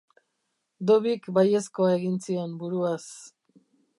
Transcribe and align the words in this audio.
Dobbyk 0.91 1.29
baiezkoa 1.39 1.91
egin 1.99 2.17
zion 2.29 2.57
buruaz. 2.63 3.05